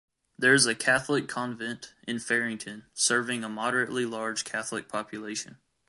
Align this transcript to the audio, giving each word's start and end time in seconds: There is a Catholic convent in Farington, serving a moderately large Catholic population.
There 0.35 0.55
is 0.55 0.65
a 0.65 0.73
Catholic 0.73 1.27
convent 1.27 1.93
in 2.07 2.17
Farington, 2.17 2.85
serving 2.95 3.43
a 3.43 3.49
moderately 3.49 4.03
large 4.03 4.43
Catholic 4.45 4.87
population. 4.89 5.59